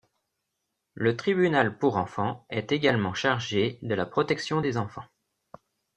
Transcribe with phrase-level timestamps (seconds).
[0.95, 5.05] Le tribunal pour enfant est également chargé de la protection des enfants.